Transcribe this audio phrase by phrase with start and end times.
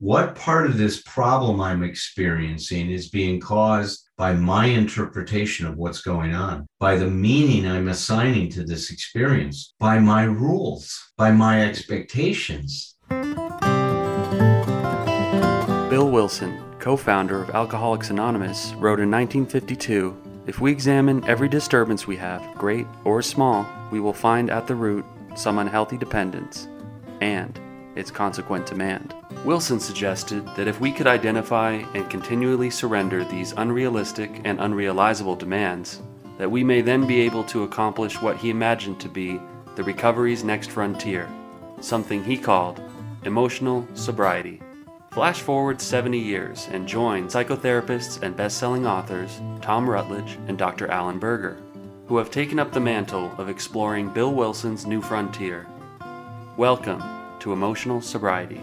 [0.00, 6.00] what part of this problem I'm experiencing is being caused by my interpretation of what's
[6.00, 11.62] going on, by the meaning I'm assigning to this experience, by my rules, by my
[11.66, 12.96] expectations.
[15.90, 22.06] Bill Wilson, co founder of Alcoholics Anonymous, wrote in 1952 If we examine every disturbance
[22.06, 25.04] we have, great or small, we will find at the root
[25.34, 26.68] some unhealthy dependence
[27.20, 27.60] and
[27.96, 29.14] its consequent demand.
[29.44, 36.02] Wilson suggested that if we could identify and continually surrender these unrealistic and unrealizable demands,
[36.36, 39.40] that we may then be able to accomplish what he imagined to be
[39.76, 41.26] the recovery's next frontier,
[41.80, 42.82] something he called
[43.24, 44.60] emotional sobriety.
[45.10, 50.88] Flash forward 70 years and join psychotherapists and best-selling authors Tom Rutledge and Dr.
[50.88, 51.56] Alan Berger,
[52.08, 55.66] who have taken up the mantle of exploring Bill Wilson's new frontier.
[56.58, 57.02] Welcome
[57.38, 58.60] to Emotional Sobriety.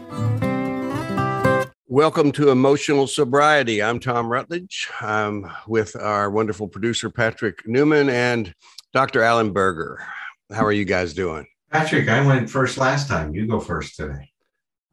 [1.89, 3.81] Welcome to Emotional Sobriety.
[3.81, 4.89] I'm Tom Rutledge.
[4.99, 8.53] I'm with our wonderful producer, Patrick Newman, and
[8.91, 9.21] Dr.
[9.21, 10.03] Alan Berger.
[10.51, 11.47] How are you guys doing?
[11.71, 13.33] Patrick, I went first last time.
[13.33, 14.33] You go first today.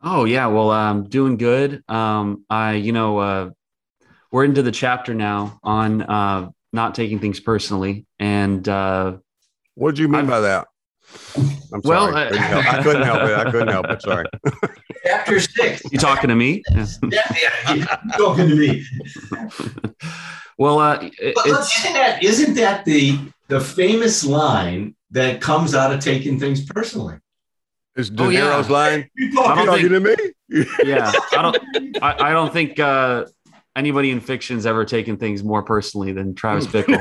[0.05, 1.83] Oh yeah, well, I'm doing good.
[1.89, 3.51] Um, I, you know, uh,
[4.31, 9.17] we're into the chapter now on uh, not taking things personally, and uh,
[9.75, 10.69] what do you mean I'm, by that?
[11.73, 12.39] I'm well, sorry.
[12.39, 13.37] I, I, couldn't help it.
[13.37, 14.01] I couldn't help it.
[14.01, 14.27] Sorry.
[15.15, 15.83] Chapter six.
[15.93, 16.63] You talking to me?
[16.75, 17.37] yeah,
[17.73, 18.85] yeah, talking to me.
[20.59, 26.01] well, uh, but isn't that isn't that the the famous line that comes out of
[26.01, 27.19] taking things personally?
[27.97, 28.73] Is De oh, Niro's yeah.
[28.73, 29.11] line?
[29.17, 30.17] You talking, talking think,
[30.49, 30.67] to me?
[30.85, 32.03] yeah, I don't.
[32.03, 33.27] I, I don't think uh,
[33.77, 36.99] anybody in fiction's ever taken things more personally than Travis Bickle.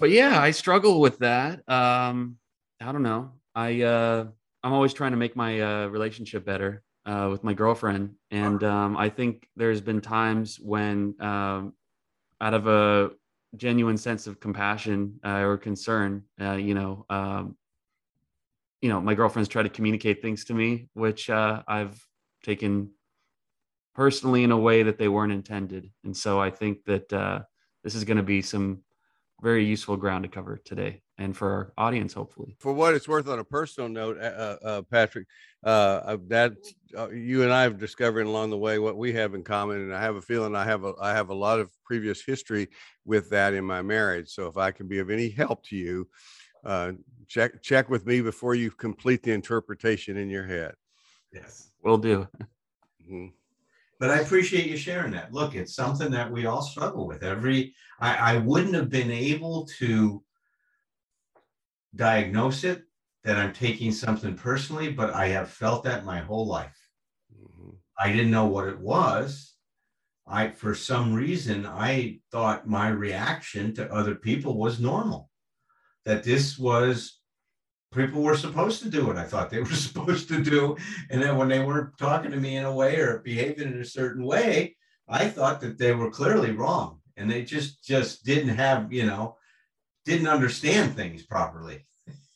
[0.00, 1.68] but yeah, I struggle with that.
[1.68, 2.38] Um,
[2.80, 3.32] I don't know.
[3.54, 4.26] I uh,
[4.62, 8.96] I'm always trying to make my uh, relationship better uh, with my girlfriend, and um,
[8.96, 11.74] I think there's been times when, um,
[12.40, 13.10] out of a
[13.56, 17.56] genuine sense of compassion uh, or concern, uh, you know, um,
[18.80, 22.00] you know, my girlfriend's tried to communicate things to me, which uh, I've
[22.44, 22.90] taken
[23.94, 27.40] personally in a way that they weren't intended, and so I think that uh,
[27.82, 28.82] this is going to be some
[29.40, 32.56] very useful ground to cover today and for our audience, hopefully.
[32.58, 35.26] For what it's worth, on a personal note, uh, uh, uh Patrick,
[35.64, 36.54] uh, that
[36.98, 39.94] uh, you and I have discovered along the way what we have in common, and
[39.94, 42.68] I have a feeling I have a I have a lot of previous history
[43.04, 44.30] with that in my marriage.
[44.30, 46.08] So if I can be of any help to you,
[46.64, 46.92] uh,
[47.28, 50.74] check check with me before you complete the interpretation in your head.
[51.32, 52.26] Yes, we'll do.
[53.02, 53.28] Mm-hmm
[54.02, 55.32] but I appreciate you sharing that.
[55.32, 57.22] Look, it's something that we all struggle with.
[57.22, 60.20] Every I, I wouldn't have been able to
[61.94, 62.84] diagnose it
[63.24, 66.76] that I'm taking something personally, but I have felt that my whole life.
[67.32, 67.70] Mm-hmm.
[67.98, 69.54] I didn't know what it was.
[70.26, 75.28] I, for some reason, I thought my reaction to other people was normal,
[76.04, 77.18] that this was
[77.92, 80.76] people were supposed to do what I thought they were supposed to do.
[81.10, 83.84] And then when they weren't talking to me in a way or behaving in a
[83.84, 84.76] certain way,
[85.08, 87.00] I thought that they were clearly wrong.
[87.16, 89.36] And they just just didn't have, you know,
[90.04, 91.86] didn't understand things properly.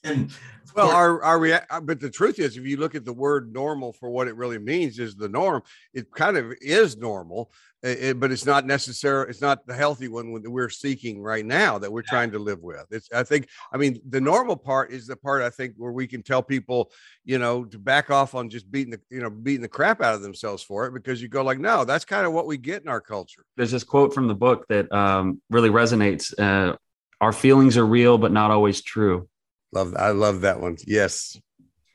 [0.04, 0.32] And
[0.77, 3.53] well, our our rea- uh, but the truth is, if you look at the word
[3.53, 5.62] normal for what it really means, is the norm.
[5.94, 7.50] It kind of is normal,
[7.82, 9.28] it, but it's not necessary.
[9.31, 12.10] It's not the healthy one that we're seeking right now that we're yeah.
[12.10, 12.84] trying to live with.
[12.91, 16.06] It's I think I mean the normal part is the part I think where we
[16.06, 16.91] can tell people,
[17.25, 20.15] you know, to back off on just beating the you know beating the crap out
[20.15, 22.83] of themselves for it because you go like, no, that's kind of what we get
[22.83, 23.44] in our culture.
[23.56, 26.34] There's this quote from the book that um, really resonates.
[26.38, 26.77] Uh,
[27.21, 29.28] our feelings are real, but not always true.
[29.72, 30.77] Love, I love that one.
[30.87, 31.38] Yes.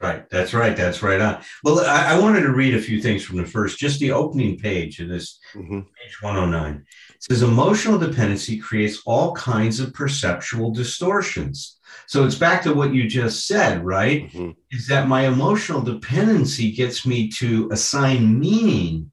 [0.02, 0.28] Right.
[0.32, 0.76] That's right.
[0.76, 1.44] That's right on.
[1.64, 4.58] Well, I, I, wanted to read a few things from the first, just the opening
[4.58, 5.82] page of this mm-hmm.
[5.82, 6.86] page 109.
[7.10, 11.78] It says emotional dependency creates all kinds of perceptual distortions.
[12.08, 14.24] So it's back to what you just said, right?
[14.32, 14.52] Mm-hmm.
[14.72, 19.12] Is that my emotional dependency gets me to assign meaning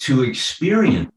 [0.00, 1.10] to experience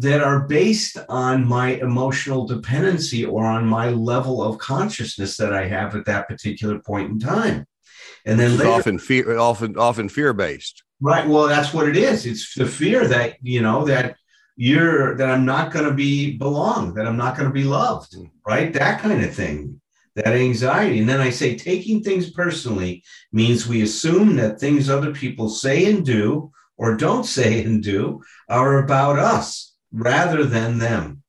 [0.00, 5.68] that are based on my emotional dependency or on my level of consciousness that I
[5.68, 7.66] have at that particular point in time.
[8.24, 10.82] And then later, often fear, often often fear based.
[11.00, 11.28] Right.
[11.28, 12.24] Well, that's what it is.
[12.24, 14.16] It's the fear that you know that
[14.56, 18.14] you're that I'm not going to be belong, that I'm not going to be loved.
[18.14, 18.24] Hmm.
[18.46, 18.72] Right.
[18.72, 19.80] That kind of thing.
[20.16, 21.00] That anxiety.
[21.00, 25.90] And then I say taking things personally means we assume that things other people say
[25.90, 31.22] and do or don't say and do are about us rather than them.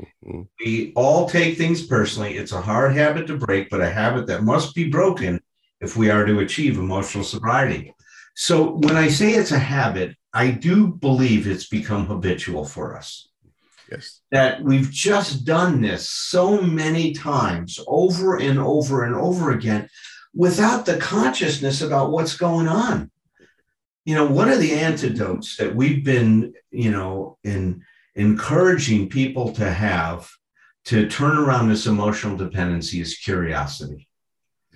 [0.00, 0.42] Mm-hmm.
[0.64, 2.36] We all take things personally.
[2.36, 5.40] It's a hard habit to break, but a habit that must be broken
[5.80, 7.94] if we are to achieve emotional sobriety.
[8.34, 13.28] So when I say it's a habit, I do believe it's become habitual for us.
[13.90, 14.20] Yes.
[14.30, 19.88] That we've just done this so many times over and over and over again
[20.34, 23.10] without the consciousness about what's going on.
[24.04, 27.82] You know, one of the antidotes that we've been, you know, in
[28.18, 30.28] encouraging people to have
[30.86, 34.08] to turn around this emotional dependency is curiosity.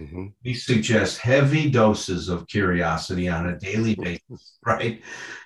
[0.01, 0.29] Mm-hmm.
[0.45, 5.03] We suggest heavy doses of curiosity on a daily basis, right?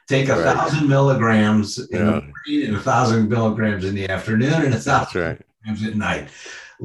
[0.08, 0.44] Take a right.
[0.44, 5.20] thousand milligrams in the morning and a thousand milligrams in the afternoon and a thousand
[5.20, 5.42] right.
[5.64, 6.28] milligrams at night.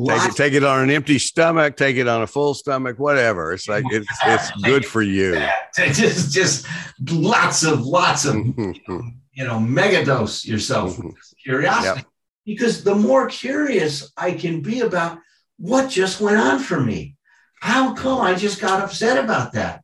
[0.07, 3.51] Take it, take it on an empty stomach, take it on a full stomach, whatever.
[3.51, 5.45] It's like it's it's good for you.
[5.75, 6.65] Just just
[7.09, 9.01] lots of lots of you know
[9.35, 11.07] mega dose yourself mm-hmm.
[11.07, 11.99] with curiosity.
[11.99, 12.07] Yep.
[12.45, 15.19] Because the more curious I can be about
[15.57, 17.15] what just went on for me,
[17.59, 19.83] how come I just got upset about that?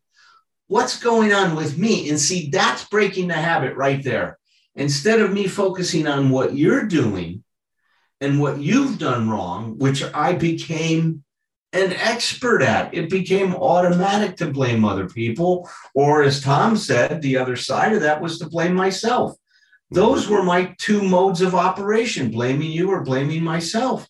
[0.67, 2.09] What's going on with me?
[2.09, 4.37] And see, that's breaking the habit right there.
[4.75, 7.43] Instead of me focusing on what you're doing
[8.19, 11.23] and what you've done wrong, which I became
[11.77, 15.69] an expert at, it became automatic to blame other people.
[15.93, 19.35] Or as Tom said, the other side of that was to blame myself.
[19.91, 24.07] Those were my two modes of operation blaming you or blaming myself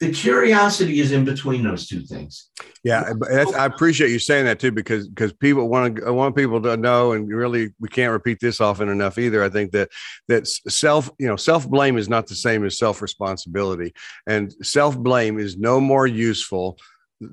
[0.00, 2.50] the curiosity is in between those two things.
[2.82, 3.12] Yeah,
[3.56, 7.12] I appreciate you saying that too, because because people want to want people to know,
[7.12, 9.42] and really we can't repeat this often enough either.
[9.42, 9.90] I think that
[10.28, 13.94] that self you know self blame is not the same as self responsibility,
[14.26, 16.76] and self blame is no more useful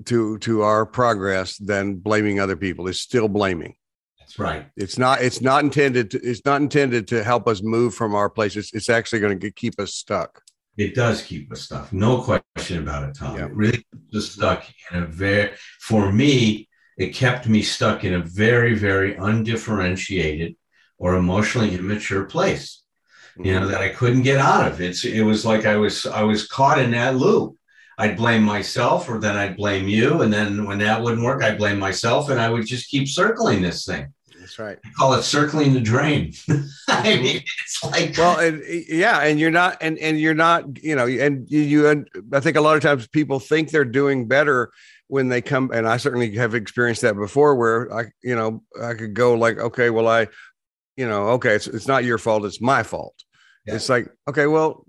[0.05, 2.87] to to our progress than blaming other people.
[2.87, 3.75] It's still blaming.
[4.19, 4.67] That's right.
[4.77, 5.21] It's not.
[5.21, 6.11] It's not intended.
[6.11, 8.55] To, it's not intended to help us move from our place.
[8.55, 10.41] It's, it's actually going to keep us stuck.
[10.77, 11.91] It does keep us stuck.
[11.91, 13.37] No question about it, Tom.
[13.37, 13.45] Yeah.
[13.45, 15.51] It really just stuck in a very,
[15.81, 20.55] for me, it kept me stuck in a very, very undifferentiated
[20.97, 22.83] or emotionally immature place.
[23.33, 23.45] Mm-hmm.
[23.45, 23.71] You know, mm-hmm.
[23.71, 24.79] that I couldn't get out of.
[24.79, 27.57] It's it was like I was I was caught in that loop.
[28.01, 30.23] I'd blame myself or then I'd blame you.
[30.23, 33.61] And then when that wouldn't work, I'd blame myself and I would just keep circling
[33.61, 34.11] this thing.
[34.39, 34.79] That's right.
[34.83, 36.33] I call it circling the drain.
[36.49, 37.23] I mm-hmm.
[37.23, 41.05] mean, it's like well, and yeah, and you're not, and and you're not, you know,
[41.05, 44.71] and you, you, and I think a lot of times people think they're doing better
[45.07, 48.95] when they come, and I certainly have experienced that before, where I, you know, I
[48.95, 50.27] could go like, okay, well, I,
[50.97, 53.13] you know, okay, it's it's not your fault, it's my fault.
[53.65, 53.75] Yeah.
[53.75, 54.87] It's like, okay, well,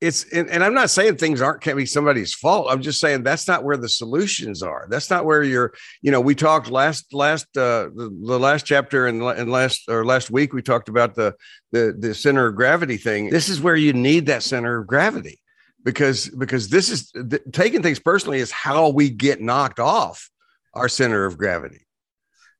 [0.00, 2.68] it's, and, and, I'm not saying things aren't can be somebody's fault.
[2.70, 4.86] I'm just saying that's not where the solutions are.
[4.88, 9.08] That's not where you're, you know, we talked last, last, uh, the, the last chapter
[9.08, 11.34] and, and last, or last week, we talked about the,
[11.70, 13.28] the, the center of gravity thing.
[13.28, 15.42] This is where you need that center of gravity
[15.84, 20.30] because, because this is the, taking things personally is how we get knocked off
[20.72, 21.86] our center of gravity.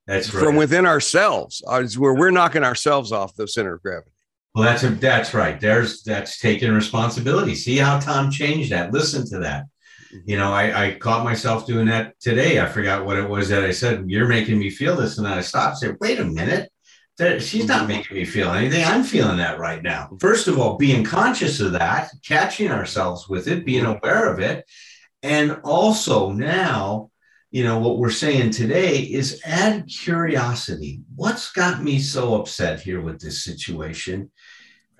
[0.06, 0.44] That's right.
[0.44, 4.10] From within ourselves, uh, is where we're knocking ourselves off the center of gravity.
[4.55, 5.61] Well, that's a, that's right.
[5.61, 7.55] There's that's taking responsibility.
[7.55, 8.93] See how Tom changed that.
[8.93, 9.67] Listen to that.
[10.12, 10.31] Mm-hmm.
[10.31, 12.61] You know, I, I caught myself doing that today.
[12.61, 14.05] I forgot what it was that I said.
[14.08, 15.82] You're making me feel this, and then I stopped.
[15.82, 16.70] And said, "Wait a minute,
[17.19, 17.88] That, she's not mm-hmm.
[17.88, 18.85] making me feel anything.
[18.85, 20.17] I'm feeling that right now." Mm-hmm.
[20.17, 24.64] First of all, being conscious of that, catching ourselves with it, being aware of it,
[25.23, 27.11] and also now
[27.50, 31.00] you know, what we're saying today is add curiosity.
[31.17, 34.31] What's got me so upset here with this situation?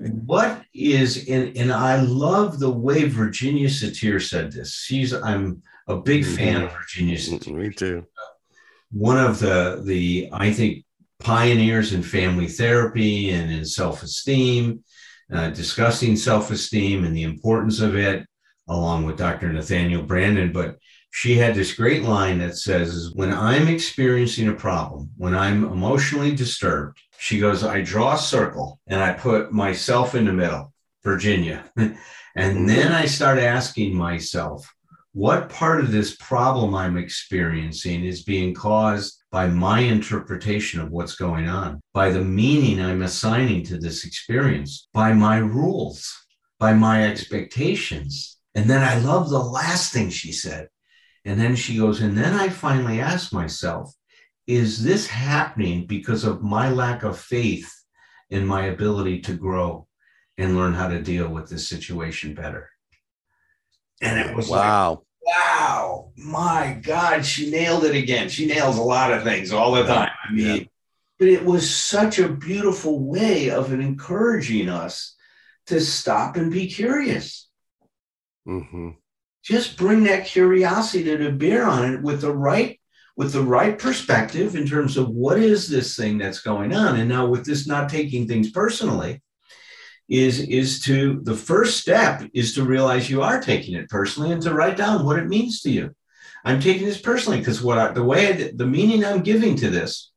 [0.01, 4.75] What is in, and I love the way Virginia Satir said this.
[4.75, 6.37] She's, I'm a big mm-hmm.
[6.37, 7.55] fan of Virginia Satir.
[7.55, 8.07] Me too.
[8.91, 10.85] One of the, the, I think,
[11.19, 14.83] pioneers in family therapy and in self esteem,
[15.33, 18.27] uh, discussing self esteem and the importance of it,
[18.69, 19.53] along with Dr.
[19.53, 20.53] Nathaniel Branden.
[20.53, 20.79] But
[21.11, 26.35] she had this great line that says, When I'm experiencing a problem, when I'm emotionally
[26.35, 30.73] disturbed, she goes, I draw a circle and I put myself in the middle,
[31.05, 31.65] Virginia.
[31.77, 31.97] and
[32.37, 32.67] mm-hmm.
[32.67, 34.67] then I start asking myself,
[35.13, 41.17] what part of this problem I'm experiencing is being caused by my interpretation of what's
[41.17, 46.17] going on, by the meaning I'm assigning to this experience, by my rules,
[46.61, 48.39] by my expectations.
[48.55, 50.69] And then I love the last thing she said.
[51.25, 53.95] And then she goes, and then I finally ask myself,
[54.47, 57.73] is this happening because of my lack of faith
[58.31, 59.87] in my ability to grow
[60.39, 62.71] and learn how to deal with this situation better?
[64.01, 65.03] And it was wow.
[65.27, 68.31] Like, wow, my God, she nailed it again.
[68.31, 70.11] She nails a lot of things all the time.
[70.27, 70.65] I mean, yeah.
[71.19, 75.15] but it was such a beautiful way of encouraging us
[75.67, 77.49] to stop and be curious.
[78.49, 78.91] Mm-hmm
[79.43, 82.79] just bring that curiosity to bear on it with the right
[83.17, 86.99] with the right perspective in terms of what is this thing that's going on.
[86.99, 89.21] And now with this not taking things personally,
[90.11, 94.43] is is to the first step is to realize you are taking it personally and
[94.43, 95.95] to write down what it means to you.
[96.45, 99.71] I'm taking this personally because what I, the way I, the meaning I'm giving to
[99.71, 100.11] this,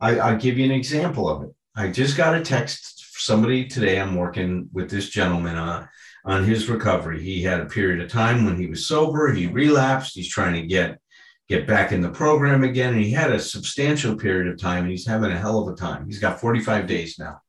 [0.00, 1.50] I, I'll give you an example of it.
[1.74, 4.00] I just got a text somebody today.
[4.00, 5.88] I'm working with this gentleman on
[6.26, 7.22] on his recovery.
[7.22, 9.32] He had a period of time when he was sober.
[9.32, 10.14] He relapsed.
[10.14, 11.00] He's trying to get
[11.48, 14.82] get back in the program again, and he had a substantial period of time.
[14.82, 16.04] And he's having a hell of a time.
[16.06, 17.40] He's got 45 days now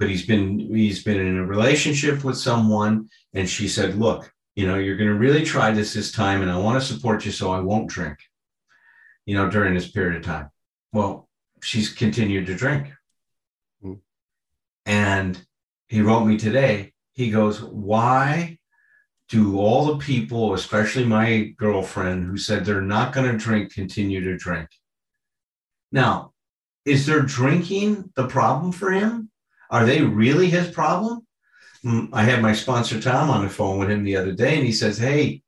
[0.00, 4.66] but he's been he's been in a relationship with someone and she said look you
[4.66, 7.30] know you're going to really try this this time and i want to support you
[7.30, 8.18] so i won't drink
[9.26, 10.50] you know during this period of time
[10.92, 11.28] well
[11.62, 12.90] she's continued to drink
[13.84, 13.98] mm.
[14.86, 15.46] and
[15.88, 18.58] he wrote me today he goes why
[19.28, 24.22] do all the people especially my girlfriend who said they're not going to drink continue
[24.22, 24.68] to drink
[25.92, 26.32] now
[26.84, 29.30] is their drinking the problem for him
[29.70, 31.26] are they really his problem?
[31.84, 34.66] Mm, I had my sponsor Tom on the phone with him the other day, and
[34.66, 35.42] he says, Hey,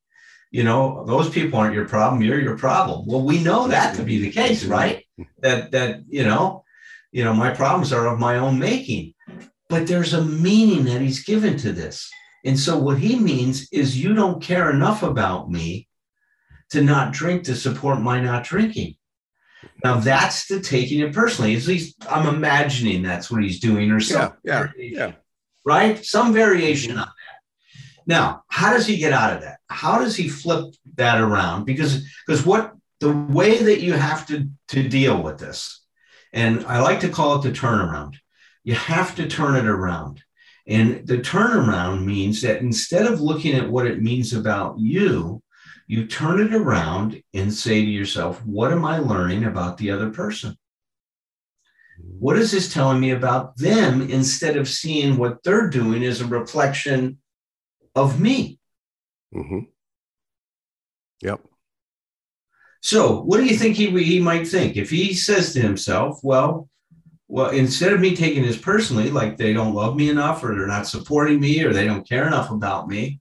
[0.51, 3.07] you know, those people aren't your problem, you're your problem.
[3.07, 5.05] Well, we know that to be the case, right?
[5.41, 6.65] That that, you know,
[7.11, 9.15] you know, my problems are of my own making.
[9.73, 12.11] But there's a meaning that he's given to this.
[12.45, 15.89] And so what he means is you don't care enough about me
[16.73, 18.97] to not drink to support my not drinking.
[19.83, 21.57] Now that's the taking it personally.
[21.57, 25.13] At least I'm imagining that's what he's doing, or some yeah, yeah, yeah.
[25.65, 26.05] right?
[26.05, 27.01] Some variation mm-hmm.
[27.01, 28.05] on that.
[28.07, 29.61] Now, how does he get out of that?
[29.69, 31.65] How does he flip that around?
[31.65, 35.83] Because because what the way that you have to to deal with this,
[36.31, 38.17] and I like to call it the turnaround.
[38.65, 40.23] You have to turn it around.
[40.67, 45.43] And the turnaround means that instead of looking at what it means about you,
[45.89, 50.11] you turn it around and say to yourself, What am I learning about the other
[50.11, 50.57] person?
[52.19, 56.27] What is this telling me about them instead of seeing what they're doing as a
[56.27, 57.19] reflection
[57.95, 58.59] of me?
[59.35, 59.61] Mm-hmm.
[61.23, 61.41] Yep.
[62.81, 64.77] So, what do you think he, he might think?
[64.77, 66.69] If he says to himself, Well,
[67.33, 70.67] well, instead of me taking this personally, like they don't love me enough, or they're
[70.67, 73.21] not supporting me, or they don't care enough about me,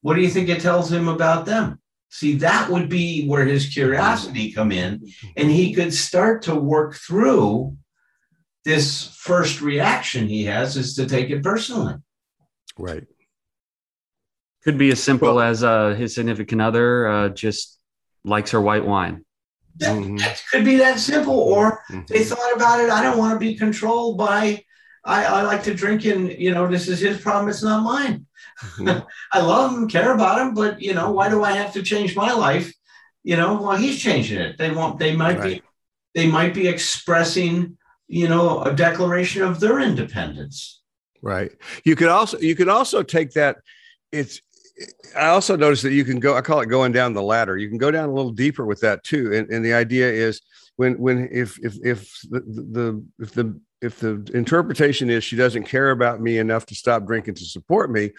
[0.00, 1.80] what do you think it tells him about them?
[2.08, 6.96] See, that would be where his curiosity come in, and he could start to work
[6.96, 7.76] through
[8.64, 11.94] this first reaction he has is to take it personally.
[12.76, 13.06] Right.
[14.64, 17.78] Could be as simple well, as uh, his significant other uh, just
[18.24, 19.24] likes her white wine.
[19.76, 20.16] That, mm-hmm.
[20.18, 21.38] that, could be that simple.
[21.38, 22.02] Or mm-hmm.
[22.08, 22.90] they thought about it.
[22.90, 24.64] I don't want to be controlled by.
[25.04, 27.50] I, I like to drink, and you know, this is his problem.
[27.50, 28.26] It's not mine.
[28.62, 29.06] Mm-hmm.
[29.32, 32.16] I love him, care about him, but you know, why do I have to change
[32.16, 32.72] my life?
[33.22, 34.58] You know, well, he's changing it.
[34.58, 35.54] They want they might right.
[35.54, 35.62] be
[36.14, 37.76] they might be expressing,
[38.06, 40.80] you know, a declaration of their independence.
[41.20, 41.52] Right.
[41.84, 43.56] You could also you could also take that
[44.12, 44.40] it's
[45.16, 47.56] I also noticed that you can go, I call it going down the ladder.
[47.56, 49.32] You can go down a little deeper with that too.
[49.32, 50.40] And, and the idea is
[50.76, 55.64] when, when, if, if, if the, the, if the if the interpretation is she doesn't
[55.64, 58.10] care about me enough to stop drinking to support me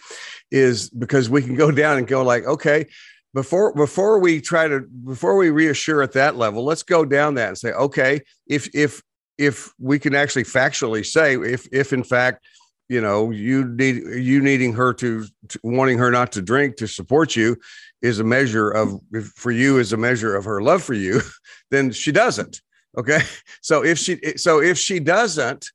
[0.50, 2.86] is because we can go down and go like okay
[3.34, 7.48] before before we try to before we reassure at that level let's go down that
[7.48, 9.02] and say okay if if
[9.38, 12.44] if we can actually factually say if if in fact
[12.88, 16.86] you know you need you needing her to, to, wanting her not to drink to
[16.86, 17.56] support you
[18.02, 19.00] is a measure of
[19.34, 21.20] for you is a measure of her love for you
[21.70, 22.60] then she doesn't
[22.98, 23.20] Okay.
[23.60, 25.70] So if she so if she doesn't,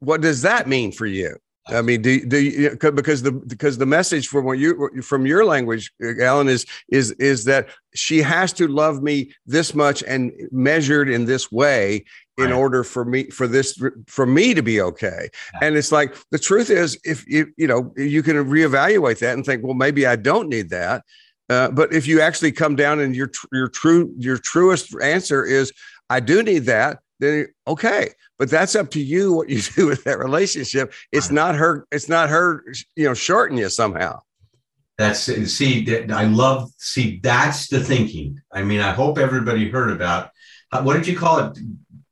[0.00, 1.36] what does that mean for you?
[1.70, 5.44] I mean, do, do you, because the because the message from what you from your
[5.44, 11.10] language, Alan, is is is that she has to love me this much and measured
[11.10, 12.04] in this way
[12.38, 12.52] in right.
[12.52, 15.28] order for me for this for me to be okay.
[15.54, 15.66] Yeah.
[15.66, 19.44] And it's like the truth is, if you you know you can reevaluate that and
[19.44, 21.04] think, well, maybe I don't need that.
[21.50, 25.72] Uh, but if you actually come down and your your true your truest answer is
[26.08, 28.10] I do need that, then okay.
[28.38, 30.92] But that's up to you what you do with that relationship.
[31.10, 32.64] It's not her, it's not her,
[32.94, 34.20] you know, shorting you somehow.
[34.96, 38.40] That's see, I love see, that's the thinking.
[38.52, 40.30] I mean, I hope everybody heard about
[40.70, 41.58] uh, what did you call it?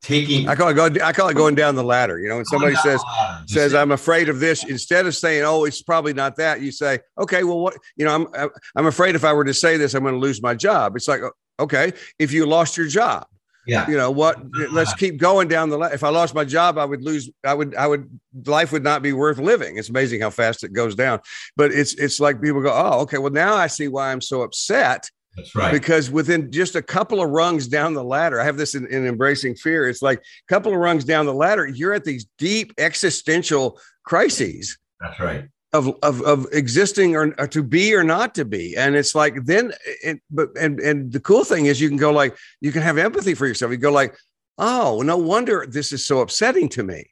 [0.06, 2.20] Taking I call it go, I call it going down the ladder.
[2.20, 3.02] You know, when somebody says
[3.46, 7.00] says I'm afraid of this, instead of saying, Oh, it's probably not that, you say,
[7.18, 10.04] Okay, well, what you know, I'm I'm afraid if I were to say this, I'm
[10.04, 10.94] going to lose my job.
[10.94, 11.22] It's like,
[11.58, 13.26] okay, if you lost your job,
[13.66, 13.90] yeah.
[13.90, 14.38] You know what?
[14.70, 15.80] Let's keep going down the.
[15.80, 17.28] If I lost my job, I would lose.
[17.44, 17.74] I would.
[17.74, 18.08] I would.
[18.44, 19.76] Life would not be worth living.
[19.76, 21.18] It's amazing how fast it goes down.
[21.56, 23.18] But it's it's like people go, oh, okay.
[23.18, 25.72] Well, now I see why I'm so upset That's right.
[25.72, 29.06] Because within just a couple of rungs down the ladder, I have this in, in
[29.06, 29.88] Embracing Fear.
[29.88, 34.78] It's like a couple of rungs down the ladder, you're at these deep existential crises.
[35.00, 35.48] That's right.
[35.72, 39.44] Of, of, of existing or, or to be or not to be and it's like
[39.44, 42.80] then it, but and and the cool thing is you can go like you can
[42.80, 44.16] have empathy for yourself you go like
[44.56, 47.04] oh no wonder this is so upsetting to me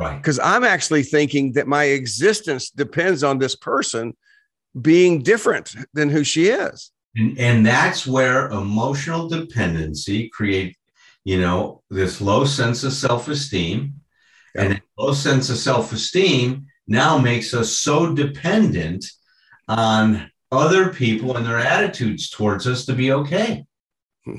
[0.00, 0.16] Right.
[0.16, 4.16] because i'm actually thinking that my existence depends on this person
[4.80, 10.76] being different than who she is And, and that's where emotional dependency create,
[11.24, 13.94] you know, this low sense of self-esteem.
[14.54, 19.04] And that low sense of self-esteem now makes us so dependent
[19.68, 23.64] on other people and their attitudes towards us to be okay.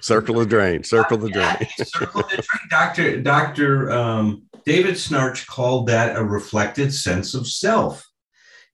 [0.00, 2.68] circle the drain circle the drain Yeah, circle the drain.
[2.68, 3.22] Dr.
[3.22, 3.90] Dr.
[3.90, 8.06] Um, David Schnarch called that a reflected sense of self.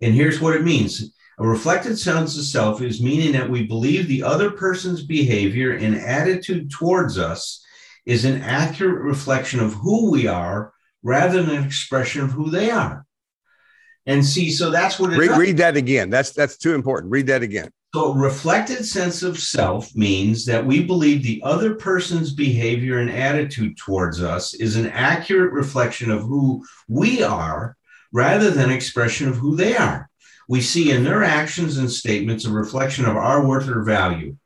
[0.00, 1.12] And here's what it means.
[1.40, 5.96] A reflected sense of self is meaning that we believe the other person's behavior and
[5.96, 7.64] attitude towards us
[8.04, 12.70] is an accurate reflection of who we are rather than an expression of who they
[12.70, 13.06] are.
[14.04, 17.26] And see, so that's what it read, read that again that's that's too important read
[17.28, 22.98] that again so, reflected sense of self means that we believe the other person's behavior
[22.98, 27.76] and attitude towards us is an accurate reflection of who we are
[28.12, 30.09] rather than expression of who they are.
[30.50, 34.36] We see in their actions and statements a reflection of our worth or value.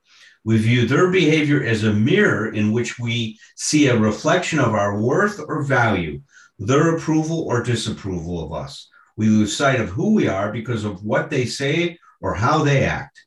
[0.44, 5.00] We view their behavior as a mirror in which we see a reflection of our
[5.00, 6.20] worth or value,
[6.58, 8.86] their approval or disapproval of us.
[9.16, 12.84] We lose sight of who we are because of what they say or how they
[12.84, 13.24] act.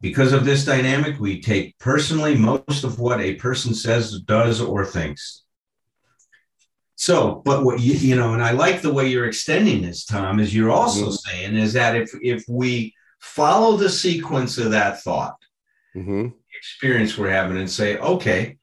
[0.00, 4.84] Because of this dynamic, we take personally most of what a person says, does, or
[4.84, 5.44] thinks.
[7.00, 10.40] So, but what you, you know, and I like the way you're extending this, Tom,
[10.40, 11.18] is you're also Mhm.
[11.18, 15.36] saying is that if if we follow the sequence of that thought,
[15.96, 16.34] Mhm.
[16.56, 18.58] experience we're having, and say, okay,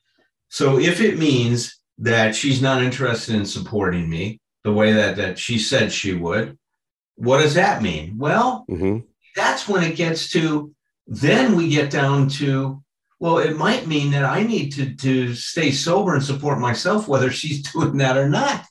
[0.50, 5.40] so if it means that she's not interested in supporting me the way that that
[5.40, 6.58] she said she would,
[7.16, 8.18] what does that mean?
[8.18, 9.06] Well, Mhm.
[9.34, 10.74] that's when it gets to
[11.08, 12.82] then we get down to
[13.20, 17.32] well it might mean that i need to to stay sober and support myself whether
[17.32, 18.66] she's doing that or not.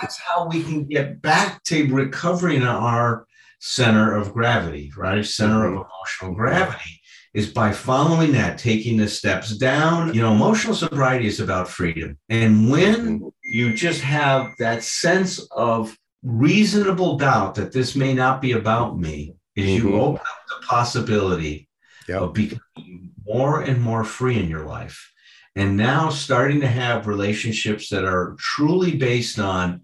[0.00, 3.26] That's how we can get back to recovering our
[3.60, 5.24] center of gravity right?
[5.24, 7.00] Center of emotional gravity
[7.34, 10.12] is by following that taking the steps down.
[10.14, 12.18] You know emotional sobriety is about freedom.
[12.28, 18.52] And when you just have that sense of reasonable doubt that this may not be
[18.52, 19.98] about me is you Mhm.
[20.00, 21.68] open up the possibility
[22.10, 22.22] Yep.
[22.22, 25.12] of becoming more and more free in your life.
[25.54, 29.82] And now starting to have relationships that are truly based on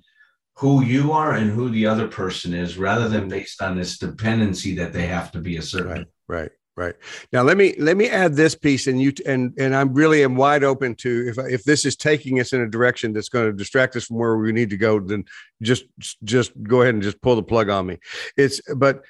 [0.55, 3.31] who you are and who the other person is rather than mm-hmm.
[3.31, 6.95] based on this dependency that they have to be a certain right right right.
[7.33, 10.37] Now let me let me add this piece and you and and i'm really am
[10.37, 13.53] wide open to if if this is taking us in a direction that's going to
[13.57, 15.25] distract us from where we need to go then
[15.63, 15.85] just
[16.23, 17.99] just go ahead and just pull the plug on me.
[18.37, 19.05] It's but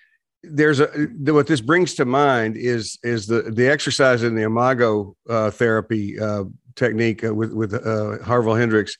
[0.51, 0.89] there's a
[1.25, 6.19] what this brings to mind is is the the exercise in the imago uh, therapy
[6.19, 8.97] uh, technique uh, with with uh, Harville Hendrix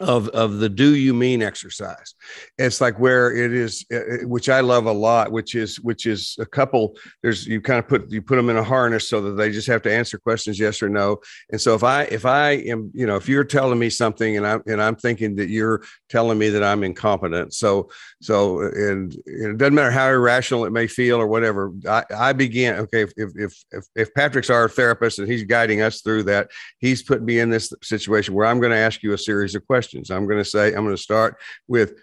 [0.00, 2.14] of of the do you mean exercise.
[2.58, 6.36] It's like where it is uh, which i love a lot which is which is
[6.38, 9.32] a couple there's you kind of put you put them in a harness so that
[9.32, 11.18] they just have to answer questions yes or no.
[11.50, 14.46] And so if i if i am you know if you're telling me something and
[14.46, 17.88] i'm and i'm thinking that you're telling me that i'm incompetent so
[18.20, 22.76] so and it doesn't matter how irrational it may feel or whatever i i begin
[22.76, 26.50] okay if if if if, if patrick's our therapist and he's guiding us through that
[26.80, 29.66] he's put me in this situation where i'm going to ask you a series of
[29.66, 31.36] questions i'm going to say i'm going to start
[31.68, 31.94] with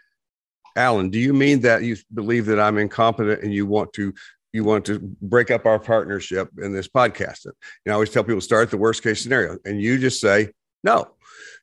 [0.76, 4.13] alan do you mean that you believe that i'm incompetent and you want to
[4.54, 7.46] you want to break up our partnership in this podcast?
[7.46, 7.54] And
[7.86, 9.58] you know, i always tell people start the worst case scenario.
[9.65, 10.50] And you just say
[10.84, 11.12] no.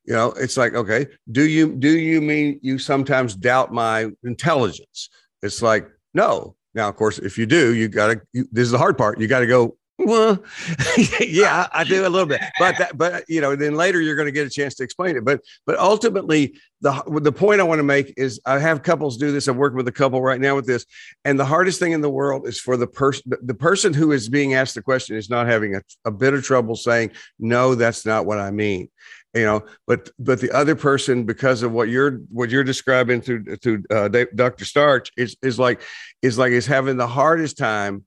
[0.06, 5.08] You know it's like okay do you do you mean you sometimes doubt my intelligence?
[5.42, 6.56] It's like no.
[6.74, 9.20] Now of course if you do you got to this is the hard part.
[9.20, 10.42] You got to go well
[11.20, 14.26] yeah i do a little bit but that but you know then later you're going
[14.26, 17.78] to get a chance to explain it but but ultimately the the point i want
[17.78, 20.54] to make is i have couples do this i'm working with a couple right now
[20.54, 20.86] with this
[21.24, 24.28] and the hardest thing in the world is for the person the person who is
[24.28, 28.06] being asked the question is not having a, a bit of trouble saying no that's
[28.06, 28.88] not what i mean
[29.34, 33.44] you know but but the other person because of what you're what you're describing through
[33.56, 35.82] through uh, dr schnarch is is like
[36.22, 38.04] is like is having the hardest time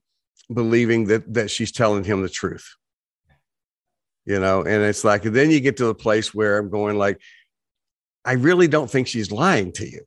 [0.52, 2.74] believing that that she's telling him the truth.
[4.24, 7.20] You know and it's like then you get to the place where i'm going like
[8.24, 10.00] i really don't think she's lying to you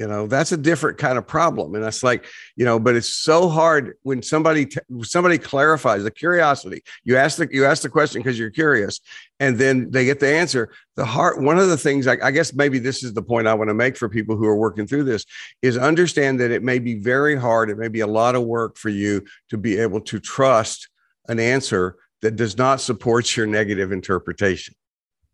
[0.00, 1.74] you know that's a different kind of problem.
[1.74, 2.24] And that's like
[2.56, 6.82] you know but it's so hard when somebody t- somebody clarifies the curiosity.
[7.04, 9.00] You ask the you ask the question because you're curious
[9.38, 10.70] and then they get the answer.
[10.96, 13.54] The heart one of the things I, I guess maybe this is the point i
[13.54, 15.24] want to make for people who are working through this
[15.62, 18.76] is understand that it may be very hard it may be a lot of work
[18.76, 20.90] for you to be able to trust
[21.28, 24.74] an answer that does not support your negative interpretation.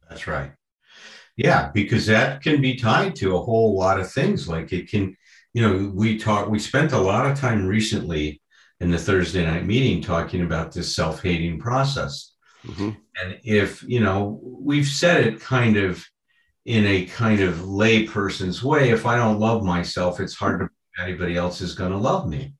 [0.09, 0.53] That's right
[1.37, 4.49] yeah, because that can be tied to a whole lot of things.
[4.49, 5.16] Like it can,
[5.53, 8.40] you know, we talk, we spent a lot of time recently
[8.81, 12.33] in the Thursday night meeting talking about this self hating process.
[12.66, 12.90] Mm-hmm.
[13.22, 16.05] And if, you know, we've said it kind of
[16.64, 21.37] in a kind of layperson's way if I don't love myself, it's hard to anybody
[21.37, 22.55] else is going to love me.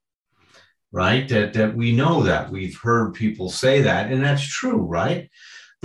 [0.93, 1.29] Right?
[1.29, 2.51] That, that we know that.
[2.51, 5.29] We've heard people say that, and that's true, right?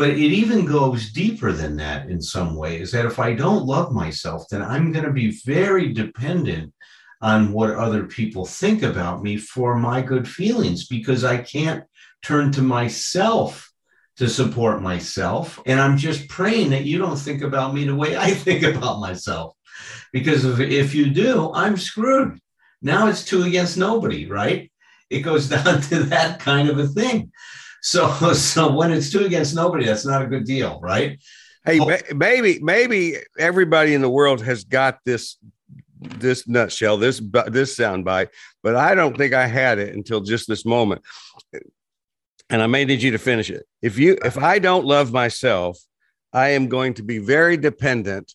[0.02, 2.92] But it even goes deeper than that in some ways.
[2.92, 6.74] That if I don't love myself, then I'm going to be very dependent
[7.22, 11.84] on what other people think about me for my good feelings because I can't
[12.24, 13.72] turn to myself
[14.16, 15.62] to support myself.
[15.68, 19.02] And I'm just praying that you don't think about me the way I think about
[19.02, 19.56] myself.
[20.12, 22.40] Because if, if you do, I'm screwed.
[22.82, 24.72] Now it's two against nobody, right?
[25.12, 27.32] It goes down to that kind of a thing.
[27.82, 31.22] So, so when it's two against nobody, that's not a good deal, right?
[31.66, 31.98] Hey, oh.
[32.16, 35.38] maybe maybe everybody in the world has got this
[36.00, 38.30] this nutshell, this this soundbite,
[38.64, 41.04] but I don't think I had it until just this moment.
[42.50, 43.68] And I may need you to finish it.
[43.82, 45.78] If you if I don't love myself,
[46.34, 48.34] I am going to be very dependent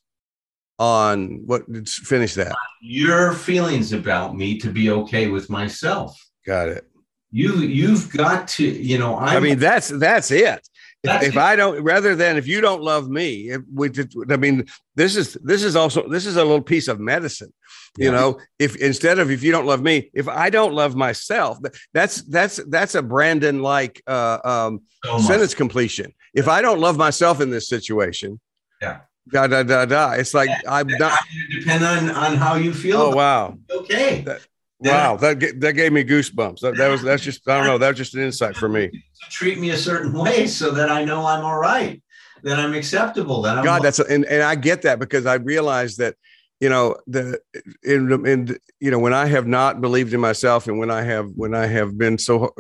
[0.79, 2.55] on what finish that.
[2.81, 6.17] Your feelings about me to be okay with myself.
[6.47, 6.85] Got it
[7.31, 10.67] you you've got to you know I'm, i mean that's that's it
[11.07, 13.91] if, if I don't, rather than if you don't love me, if we,
[14.31, 17.53] I mean, this is this is also this is a little piece of medicine,
[17.97, 18.17] you yeah.
[18.17, 18.41] know.
[18.59, 21.59] If instead of if you don't love me, if I don't love myself,
[21.93, 26.13] that's that's that's a Branden like uh, um, so sentence completion.
[26.35, 28.41] If I don't love myself in this situation,
[28.81, 30.13] yeah, da da da da.
[30.13, 30.61] It's like yeah.
[30.69, 31.19] I'm not.
[31.51, 33.01] Depend on on how you feel.
[33.01, 33.59] Oh wow.
[33.71, 34.23] Okay.
[34.23, 34.41] That,
[34.79, 36.61] Wow, that that gave me goosebumps.
[36.61, 37.79] That, that was that's just I don't know.
[37.79, 38.91] That was just an insight for me.
[39.31, 42.03] Treat me a certain way so that I know I'm all right,
[42.43, 43.41] that I'm acceptable.
[43.43, 46.17] That I'm God, that's a, and and I get that because I realize that
[46.61, 47.41] you know the
[47.85, 51.31] in in you know when I have not believed in myself and when I have
[51.37, 52.55] when I have been so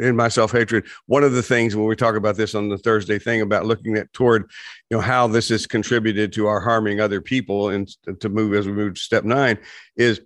[0.00, 0.84] in my self hatred.
[1.06, 3.96] One of the things when we talk about this on the Thursday thing about looking
[3.96, 4.48] at toward
[4.88, 7.88] you know how this has contributed to our harming other people and
[8.20, 9.58] to move as we move to step nine
[9.96, 10.20] is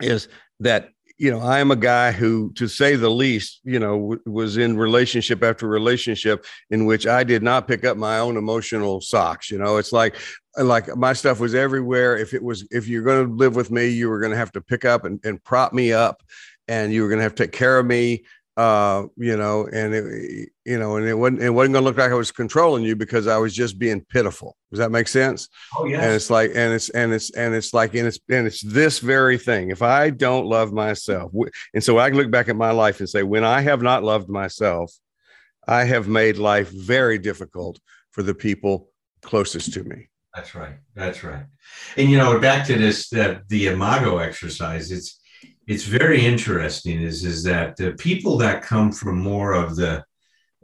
[0.00, 0.28] is
[0.60, 4.20] that you know i am a guy who to say the least you know w-
[4.26, 9.00] was in relationship after relationship in which i did not pick up my own emotional
[9.00, 9.76] socks you know?
[9.76, 10.16] It's like
[10.56, 12.16] like my stuff was everywhere.
[12.16, 14.52] If it was if you're going to live with me you were going to have
[14.52, 16.22] to pick up and, and prop me up
[16.68, 18.24] and you were going to have to take care of me
[18.56, 22.12] uh, you know, and it, you know, and it wasn't it wasn't gonna look like
[22.12, 24.56] I was controlling you because I was just being pitiful.
[24.70, 25.48] Does that make sense?
[25.76, 26.02] Oh yeah.
[26.02, 29.00] And it's like, and it's and it's and it's like, and it's and it's this
[29.00, 29.70] very thing.
[29.70, 31.32] If I don't love myself,
[31.74, 34.04] and so I can look back at my life and say, when I have not
[34.04, 34.92] loved myself,
[35.66, 37.80] I have made life very difficult
[38.12, 38.90] for the people
[39.22, 40.08] closest to me.
[40.34, 40.76] That's right.
[40.94, 41.44] That's right.
[41.96, 44.92] And you know, back to this the the imago exercise.
[44.92, 45.18] It's
[45.66, 50.04] it's very interesting is is that the people that come from more of the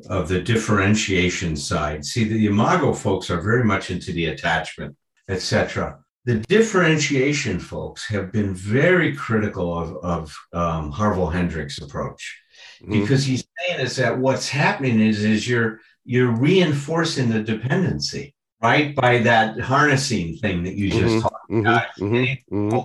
[0.08, 4.96] of the differentiation side see the imago folks are very much into the attachment
[5.28, 12.40] etc the differentiation folks have been very critical of, of um, harville hendrix approach
[12.82, 13.00] mm-hmm.
[13.00, 18.94] because he's saying is that what's happening is is you're you're reinforcing the dependency right
[18.94, 21.20] by that harnessing thing that you just mm-hmm.
[21.20, 22.80] talked about mm-hmm.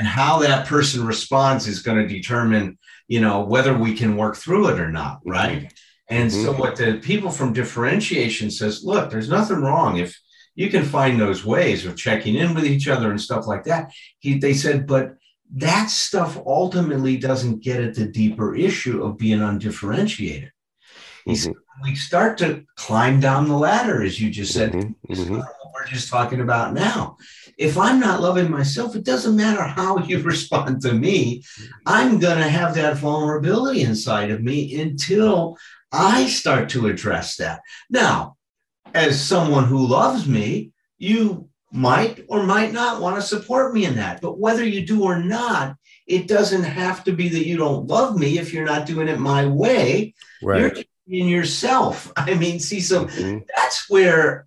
[0.00, 4.34] And how that person responds is going to determine you know whether we can work
[4.34, 5.70] through it or not right
[6.08, 6.42] and mm-hmm.
[6.42, 10.18] so what the people from differentiation says look there's nothing wrong if
[10.54, 13.92] you can find those ways of checking in with each other and stuff like that
[14.20, 15.16] he, they said but
[15.52, 20.50] that stuff ultimately doesn't get at the deeper issue of being undifferentiated
[21.26, 21.34] he mm-hmm.
[21.34, 25.12] said, we start to climb down the ladder as you just said mm-hmm.
[25.12, 25.40] mm-hmm.
[25.74, 27.18] we're just talking about now
[27.60, 31.44] if I'm not loving myself, it doesn't matter how you respond to me.
[31.84, 35.58] I'm going to have that vulnerability inside of me until
[35.92, 37.60] I start to address that.
[37.90, 38.36] Now,
[38.94, 43.96] as someone who loves me, you might or might not want to support me in
[43.96, 44.22] that.
[44.22, 48.18] But whether you do or not, it doesn't have to be that you don't love
[48.18, 50.14] me if you're not doing it my way.
[50.42, 50.86] Right.
[51.06, 52.10] You're in yourself.
[52.16, 53.40] I mean, see, so mm-hmm.
[53.54, 54.46] that's where,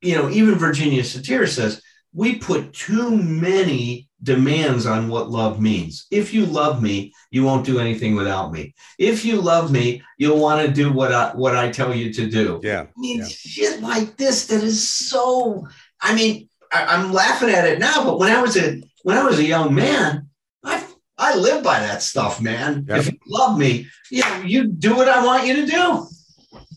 [0.00, 1.82] you know, even Virginia Satir says,
[2.16, 6.06] we put too many demands on what love means.
[6.10, 8.74] If you love me, you won't do anything without me.
[8.98, 12.28] If you love me, you'll want to do what I what I tell you to
[12.28, 12.58] do.
[12.64, 12.86] Yeah.
[12.88, 13.26] I mean, yeah.
[13.28, 15.68] shit like this that is so.
[16.00, 19.22] I mean, I, I'm laughing at it now, but when I was a when I
[19.22, 20.30] was a young man,
[20.64, 20.86] I
[21.18, 22.86] I live by that stuff, man.
[22.88, 22.98] Yep.
[22.98, 26.08] If you love me, you know, you do what I want you to do.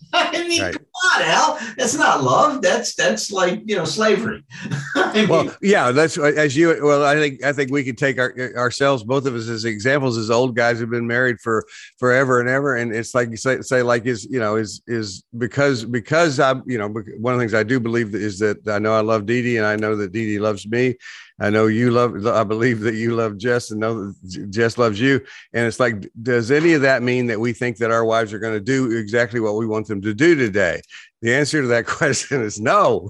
[0.14, 0.74] I mean, Right.
[0.74, 1.60] come on, Al.
[1.78, 2.62] That's not love.
[2.62, 4.44] That's that's like you know slavery.
[4.96, 6.80] I mean, Well, yeah, that's uh, as you.
[6.82, 9.66] Well, I think I think we could take our, uh, ourselves, both of us, as
[9.66, 11.66] examples as old guys who've been married for
[12.00, 15.24] forever and ever, and it's like you say, say like is you know is is
[15.38, 18.80] because because I'm you know one of the things I do believe is that I
[18.80, 20.96] know I love Dee Dee and I know that Dee Dee loves me.
[21.40, 22.26] I know you love.
[22.28, 25.22] I believe that you love Jess and know that Jess loves you.
[25.54, 28.40] And it's like, does any of that mean that we think that our wives are
[28.40, 30.82] going to do exactly what we want them to do today?
[31.22, 33.10] The answer to that question is no.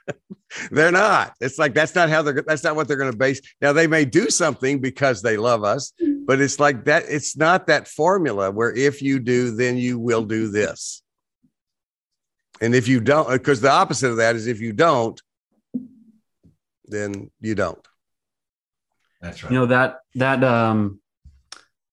[0.70, 1.34] they're not.
[1.40, 2.44] It's like that's not how they're.
[2.46, 3.40] That's not what they're going to base.
[3.60, 6.24] Now they may do something because they love us, mm-hmm.
[6.26, 7.04] but it's like that.
[7.08, 11.02] It's not that formula where if you do, then you will do this.
[12.60, 15.20] And if you don't, because the opposite of that is if you don't,
[16.86, 17.84] then you don't.
[19.20, 19.52] that's right.
[19.52, 21.00] You know that that um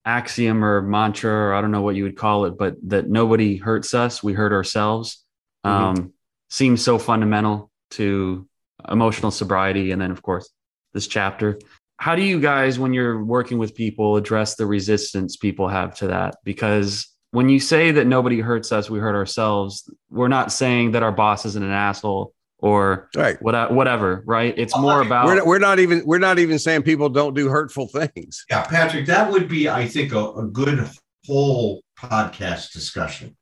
[0.04, 3.58] axiom or mantra or I don't know what you would call it, but that nobody
[3.58, 5.24] hurts us, we hurt ourselves.
[5.64, 6.14] Um
[6.50, 8.48] seems so fundamental to
[8.90, 10.50] emotional sobriety and then of course
[10.94, 11.60] this chapter.
[11.98, 16.08] How do you guys when you're working with people address the resistance people have to
[16.08, 16.36] that?
[16.44, 21.04] Because when you say that nobody hurts us, we hurt ourselves, we're not saying that
[21.04, 23.42] our boss isn't an asshole or Right.
[23.42, 24.54] what, whatever, right?
[24.58, 27.88] It's more about We're, we're not even we're not even saying people don't do hurtful
[27.88, 28.46] things.
[28.50, 30.88] Yeah, Patrick, that would be, I think, a, a good
[31.28, 33.36] whole podcast discussion.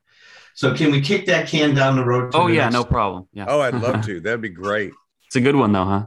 [0.55, 2.31] So, can we kick that can down the road?
[2.31, 3.27] to Oh the yeah, next- no problem.
[3.33, 3.45] Yeah.
[3.47, 4.19] Oh, I'd love to.
[4.19, 4.91] That'd be great.
[5.27, 6.05] It's a good one though, huh?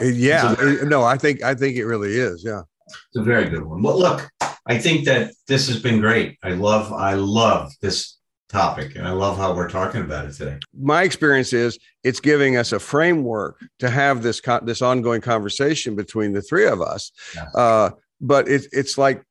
[0.00, 0.52] Uh, Yeah.
[0.52, 2.42] It's a- uh, No, I think I think it really is.
[2.44, 2.62] Yeah.
[2.88, 3.82] It's a very good one.
[3.82, 4.28] Well, look,
[4.66, 6.38] I think that this has been great.
[6.42, 8.15] I love, I love this
[8.48, 10.58] topic, and I love how we're talking about it today.
[10.78, 16.32] my experience is it's giving us a framework to have this this ongoing conversation between
[16.32, 17.12] the three of us.
[17.34, 17.44] Yeah.
[17.54, 19.22] Uh, but it's it's like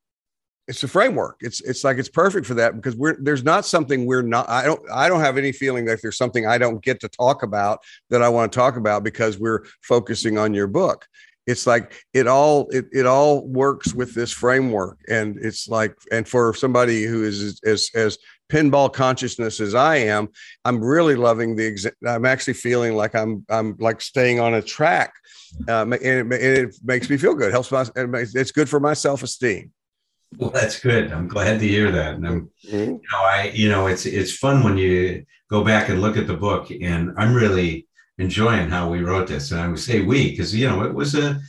[0.68, 1.38] it's a framework.
[1.42, 4.50] It's it's like it's perfect for that because we're there's not something we're not.
[4.50, 7.44] I don't I don't have any feeling that there's something I don't get to talk
[7.44, 11.08] about that I want to talk about because we're focusing on your book.
[11.46, 16.28] It's like it all it, it all works with this framework, and it's like and
[16.28, 18.18] for somebody who is as as
[18.50, 20.30] pinball consciousness as I am,
[20.64, 21.72] I'm really loving the.
[21.72, 25.14] Exa- I'm actually feeling like I'm I'm like staying on a track,
[25.68, 27.52] um, and, it, and it makes me feel good.
[27.52, 27.86] Helps my.
[27.96, 29.72] It's good for my self esteem.
[30.38, 31.12] Well, that's good.
[31.12, 32.16] I'm glad to hear that.
[32.16, 36.02] And I'm, you know, I, you know, it's it's fun when you go back and
[36.02, 39.52] look at the book, and I'm really enjoying how we wrote this.
[39.52, 41.40] And I would say we because you know it was a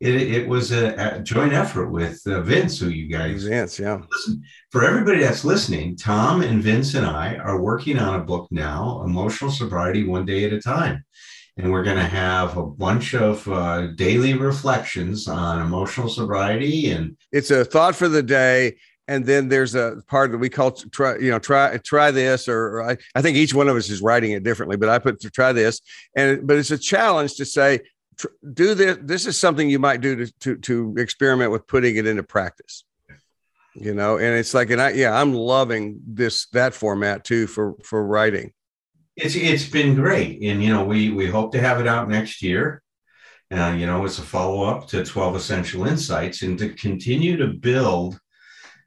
[0.00, 4.00] it, it was a, a joint effort with uh, Vince, who you guys Vince, yeah.
[4.10, 8.48] listen, for everybody that's listening, Tom and Vince and I are working on a book
[8.50, 11.04] now, Emotional Sobriety One Day at a Time.
[11.58, 16.90] And we're going to have a bunch of uh, daily reflections on emotional sobriety.
[16.90, 18.76] And It's a thought for the day.
[19.06, 22.76] And then there's a part that we call try, you know, try try this, or,
[22.76, 25.20] or I, I think each one of us is writing it differently, but I put
[25.22, 25.80] to try this,
[26.14, 27.80] and but it's a challenge to say,
[28.20, 28.98] tr- do this.
[29.02, 32.84] This is something you might do to to to experiment with putting it into practice.
[33.74, 37.74] You know, and it's like, and I yeah, I'm loving this that format too for
[37.84, 38.52] for writing.
[39.16, 40.42] it's it's been great.
[40.42, 42.82] And, you know, we, we hope to have it out next year.
[43.52, 47.48] Uh, you know, it's a follow up to 12 Essential Insights and to continue to
[47.48, 48.18] build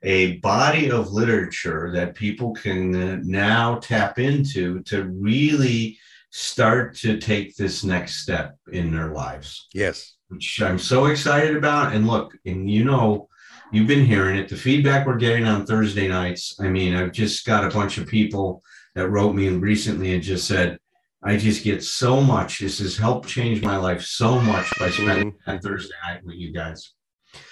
[0.04, 5.98] a body of literature that people can uh, now tap into to really
[6.36, 10.16] start to take this next step in their lives, Yes.
[10.30, 11.94] which I'm so excited about.
[11.94, 13.30] And look, and you know,
[13.72, 16.56] you've been hearing it, the feedback we're getting on Thursday nights.
[16.60, 18.64] I mean, I've just got a bunch of people
[18.96, 20.80] that wrote me recently and just said,
[21.24, 22.60] I just get so much.
[22.60, 26.52] This has helped change my life so much by spending that Thursday night with you
[26.52, 26.94] guys.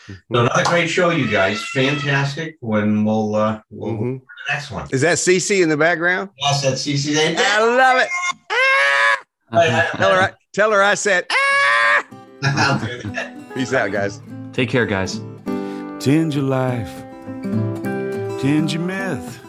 [0.08, 1.64] So another great show, you guys.
[1.74, 2.58] Fantastic.
[2.60, 4.20] When we'll uh we'll Mhm.
[4.20, 4.88] the next one.
[4.92, 6.32] Is that CC in the background?
[6.40, 7.16] Yes, that's CC.
[7.38, 8.10] I love it.
[9.52, 11.26] Tell her, I, tell her I said.
[11.32, 12.06] Ah!
[12.44, 13.54] I'll do that.
[13.54, 14.22] Peace out, guys.
[14.54, 15.22] Take care, guys.
[16.00, 16.92] Tend your life,
[18.42, 19.40] tend your myth.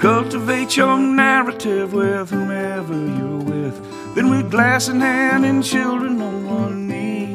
[0.00, 4.14] Cultivate your narrative with whomever you're with.
[4.14, 7.34] Then, with glass in hand and children on one knee,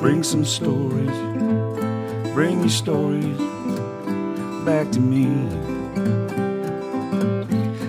[0.00, 1.10] bring some stories,
[2.32, 3.38] bring your stories
[4.64, 5.67] back to me.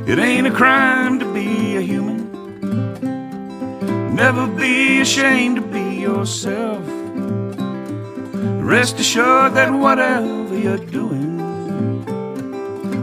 [0.09, 2.31] It ain't a crime to be a human.
[4.15, 6.83] Never be ashamed to be yourself.
[8.73, 11.37] Rest assured that whatever you're doing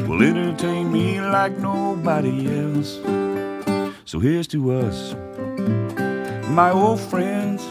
[0.08, 2.98] will entertain me like nobody else.
[4.04, 5.14] So here's to us,
[6.50, 7.62] my old friends,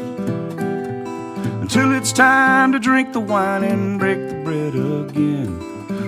[1.60, 5.60] until it's time to drink the wine and break the bread again.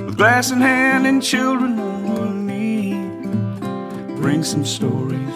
[0.05, 1.86] With glass in hand and children
[4.37, 5.33] bring some stories,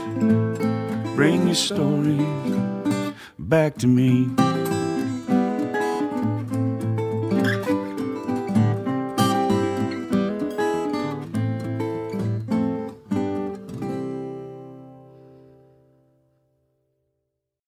[1.16, 2.22] bring your stories
[3.40, 4.30] back to me.